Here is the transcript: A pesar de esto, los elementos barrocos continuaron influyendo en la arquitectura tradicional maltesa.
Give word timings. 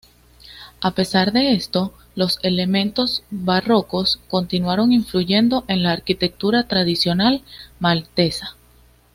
A 0.81 0.95
pesar 0.95 1.31
de 1.31 1.53
esto, 1.53 1.93
los 2.15 2.39
elementos 2.41 3.23
barrocos 3.29 4.19
continuaron 4.29 4.91
influyendo 4.93 5.63
en 5.67 5.83
la 5.83 5.91
arquitectura 5.91 6.67
tradicional 6.67 7.43
maltesa. 7.77 8.55